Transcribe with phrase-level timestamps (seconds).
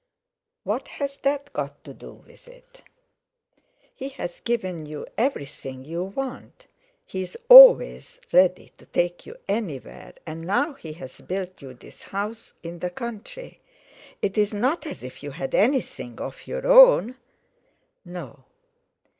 [0.63, 2.81] "What's that got to do with it?
[3.93, 6.65] He's given you everything you want.
[7.05, 12.79] He's always ready to take you anywhere, and now he's built you this house in
[12.79, 13.61] the country.
[14.23, 17.15] It's not as if you had anything of your own."
[18.03, 18.45] "No."